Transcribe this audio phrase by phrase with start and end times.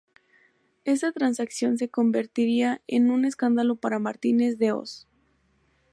[0.83, 5.05] Esta transacción se convertiría en un escándalo para Martínez de Hoz.